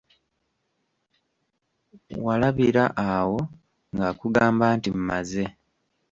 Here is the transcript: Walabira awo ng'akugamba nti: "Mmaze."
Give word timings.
Walabira 2.25 2.83
awo 3.13 3.39
ng'akugamba 3.95 4.65
nti: 4.77 4.89
"Mmaze." 4.97 5.45